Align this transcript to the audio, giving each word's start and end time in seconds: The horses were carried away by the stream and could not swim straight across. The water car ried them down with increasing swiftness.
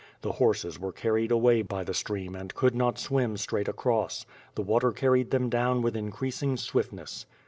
The 0.21 0.31
horses 0.31 0.79
were 0.79 0.91
carried 0.91 1.29
away 1.29 1.61
by 1.61 1.83
the 1.83 1.93
stream 1.93 2.33
and 2.35 2.55
could 2.55 2.73
not 2.73 2.97
swim 2.97 3.37
straight 3.37 3.67
across. 3.67 4.25
The 4.55 4.63
water 4.63 4.91
car 4.91 5.11
ried 5.11 5.29
them 5.29 5.47
down 5.47 5.83
with 5.83 5.95
increasing 5.95 6.57
swiftness. 6.57 7.27